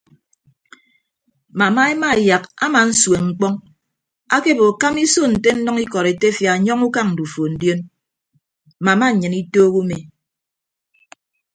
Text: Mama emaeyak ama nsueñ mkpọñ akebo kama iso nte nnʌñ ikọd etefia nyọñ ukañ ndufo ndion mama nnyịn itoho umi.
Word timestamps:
Mama 1.59 1.81
emaeyak 1.93 2.43
ama 2.65 2.79
nsueñ 2.89 3.23
mkpọñ 3.29 3.53
akebo 4.35 4.65
kama 4.81 4.99
iso 5.05 5.23
nte 5.31 5.49
nnʌñ 5.57 5.77
ikọd 5.85 6.05
etefia 6.11 6.51
nyọñ 6.65 6.79
ukañ 6.87 7.07
ndufo 7.13 7.43
ndion 7.53 7.79
mama 8.85 9.05
nnyịn 9.11 9.35
itoho 9.41 9.75
umi. 9.81 9.97